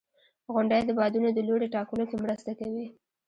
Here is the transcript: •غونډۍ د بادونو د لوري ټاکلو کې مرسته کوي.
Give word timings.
•غونډۍ 0.53 0.81
د 0.85 0.91
بادونو 0.99 1.29
د 1.33 1.39
لوري 1.47 1.67
ټاکلو 1.75 2.03
کې 2.09 2.17
مرسته 2.23 2.51
کوي. 2.59 2.85